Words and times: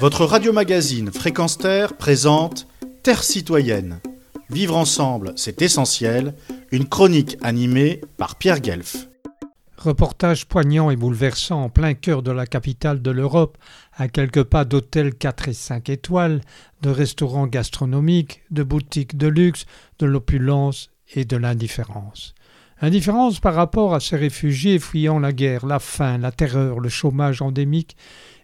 Votre 0.00 0.24
radio-magazine 0.24 1.12
Fréquence 1.12 1.56
Terre 1.56 1.96
présente 1.96 2.66
Terre 3.02 3.22
citoyenne. 3.22 4.00
Vivre 4.50 4.76
ensemble, 4.76 5.32
c'est 5.36 5.62
essentiel. 5.62 6.34
Une 6.72 6.88
chronique 6.88 7.36
animée 7.42 8.00
par 8.16 8.36
Pierre 8.36 8.60
Guelf. 8.60 9.08
Reportage 9.78 10.46
poignant 10.46 10.90
et 10.90 10.96
bouleversant 10.96 11.62
en 11.62 11.68
plein 11.68 11.94
cœur 11.94 12.22
de 12.22 12.32
la 12.32 12.46
capitale 12.46 13.02
de 13.02 13.10
l'Europe, 13.10 13.56
à 13.96 14.08
quelques 14.08 14.42
pas 14.42 14.64
d'hôtels 14.64 15.14
4 15.14 15.48
et 15.48 15.54
5 15.54 15.88
étoiles, 15.88 16.40
de 16.82 16.90
restaurants 16.90 17.46
gastronomiques, 17.46 18.42
de 18.50 18.62
boutiques 18.62 19.16
de 19.16 19.28
luxe, 19.28 19.64
de 20.00 20.06
l'opulence 20.06 20.90
et 21.14 21.24
de 21.24 21.36
l'indifférence. 21.36 22.34
Indifférence 22.84 23.40
par 23.40 23.54
rapport 23.54 23.94
à 23.94 24.00
ces 24.00 24.14
réfugiés 24.14 24.78
fuyant 24.78 25.18
la 25.18 25.32
guerre, 25.32 25.64
la 25.64 25.78
faim, 25.78 26.18
la 26.18 26.30
terreur, 26.30 26.80
le 26.80 26.90
chômage 26.90 27.40
endémique, 27.40 27.96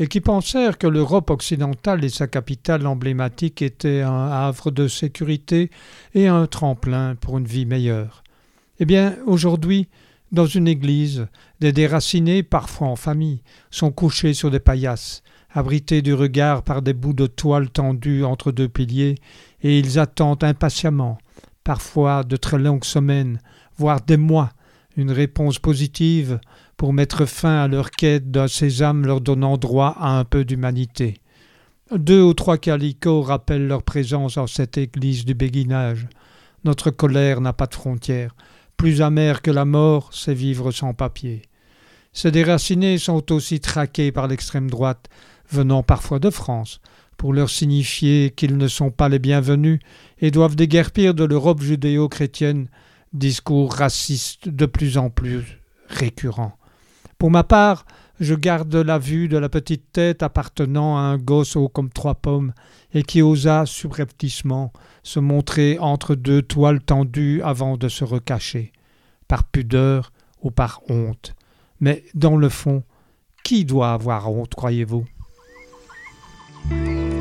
et 0.00 0.08
qui 0.08 0.20
pensèrent 0.20 0.76
que 0.76 0.88
l'Europe 0.88 1.30
occidentale 1.30 2.04
et 2.04 2.08
sa 2.08 2.26
capitale 2.26 2.84
emblématique 2.84 3.62
étaient 3.62 4.00
un 4.00 4.26
havre 4.26 4.72
de 4.72 4.88
sécurité 4.88 5.70
et 6.14 6.26
un 6.26 6.48
tremplin 6.48 7.14
pour 7.14 7.38
une 7.38 7.46
vie 7.46 7.64
meilleure. 7.64 8.24
Eh 8.80 8.86
bien, 8.86 9.14
aujourd'hui, 9.24 9.86
dans 10.32 10.46
une 10.46 10.66
église, 10.66 11.28
des 11.60 11.70
déracinés, 11.70 12.42
parfois 12.42 12.88
en 12.88 12.96
famille, 12.96 13.40
sont 13.70 13.92
couchés 13.92 14.34
sur 14.34 14.50
des 14.50 14.58
paillasses, 14.58 15.22
abrités 15.52 16.02
du 16.02 16.12
regard 16.12 16.64
par 16.64 16.82
des 16.82 16.92
bouts 16.92 17.12
de 17.12 17.28
toile 17.28 17.70
tendus 17.70 18.24
entre 18.24 18.50
deux 18.50 18.68
piliers, 18.68 19.14
et 19.62 19.78
ils 19.78 20.00
attendent 20.00 20.42
impatiemment, 20.42 21.18
parfois 21.64 22.22
de 22.22 22.36
très 22.36 22.58
longues 22.58 22.84
semaines, 22.84 23.40
voire 23.76 24.00
des 24.00 24.16
mois, 24.16 24.52
une 24.96 25.10
réponse 25.10 25.58
positive 25.58 26.38
pour 26.76 26.92
mettre 26.92 27.24
fin 27.24 27.62
à 27.62 27.68
leur 27.68 27.90
quête 27.90 28.30
d'un 28.30 28.48
sésame 28.48 29.06
leur 29.06 29.20
donnant 29.20 29.56
droit 29.56 29.96
à 29.98 30.18
un 30.18 30.24
peu 30.24 30.44
d'humanité. 30.44 31.14
Deux 31.92 32.22
ou 32.22 32.34
trois 32.34 32.58
calicots 32.58 33.22
rappellent 33.22 33.66
leur 33.66 33.82
présence 33.82 34.36
en 34.36 34.46
cette 34.46 34.78
église 34.78 35.24
du 35.24 35.34
béguinage. 35.34 36.06
Notre 36.64 36.90
colère 36.90 37.40
n'a 37.40 37.52
pas 37.52 37.66
de 37.66 37.74
frontières. 37.74 38.34
Plus 38.76 39.02
amère 39.02 39.42
que 39.42 39.50
la 39.50 39.64
mort, 39.64 40.10
c'est 40.12 40.34
vivre 40.34 40.70
sans 40.70 40.94
papier. 40.94 41.42
Ces 42.12 42.30
déracinés 42.30 42.98
sont 42.98 43.32
aussi 43.32 43.60
traqués 43.60 44.12
par 44.12 44.28
l'extrême 44.28 44.70
droite, 44.70 45.08
venant 45.50 45.82
parfois 45.82 46.18
de 46.18 46.30
France, 46.30 46.80
pour 47.24 47.32
leur 47.32 47.48
signifier 47.48 48.34
qu'ils 48.36 48.58
ne 48.58 48.68
sont 48.68 48.90
pas 48.90 49.08
les 49.08 49.18
bienvenus 49.18 49.80
et 50.18 50.30
doivent 50.30 50.56
déguerpir 50.56 51.14
de 51.14 51.24
l'Europe 51.24 51.62
judéo-chrétienne, 51.62 52.68
discours 53.14 53.72
racistes 53.72 54.50
de 54.50 54.66
plus 54.66 54.98
en 54.98 55.08
plus 55.08 55.58
récurrents. 55.88 56.58
Pour 57.16 57.30
ma 57.30 57.42
part, 57.42 57.86
je 58.20 58.34
garde 58.34 58.76
la 58.76 58.98
vue 58.98 59.28
de 59.28 59.38
la 59.38 59.48
petite 59.48 59.90
tête 59.90 60.22
appartenant 60.22 60.98
à 60.98 61.00
un 61.00 61.16
gosse 61.16 61.56
haut 61.56 61.70
comme 61.70 61.88
trois 61.88 62.16
pommes, 62.16 62.52
et 62.92 63.02
qui 63.02 63.22
osa 63.22 63.64
subrepticement 63.64 64.70
se 65.02 65.18
montrer 65.18 65.78
entre 65.78 66.16
deux 66.16 66.42
toiles 66.42 66.82
tendues 66.82 67.40
avant 67.40 67.78
de 67.78 67.88
se 67.88 68.04
recacher, 68.04 68.70
par 69.28 69.44
pudeur 69.44 70.12
ou 70.42 70.50
par 70.50 70.82
honte. 70.90 71.34
Mais 71.80 72.04
dans 72.12 72.36
le 72.36 72.50
fond, 72.50 72.82
qui 73.44 73.64
doit 73.64 73.94
avoir 73.94 74.30
honte, 74.30 74.54
croyez-vous? 74.54 75.06